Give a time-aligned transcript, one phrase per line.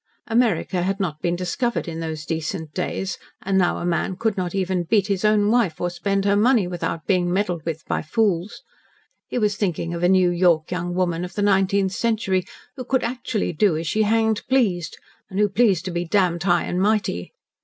[0.25, 4.53] America had not been discovered in those decent days, and now a man could not
[4.53, 8.63] beat even his own wife, or spend her money, without being meddled with by fools.
[9.27, 12.45] He was thinking of a New York young woman of the nineteenth century
[12.75, 14.97] who could actually do as she hanged pleased,
[15.29, 17.31] and who pleased to be damned high and mighty.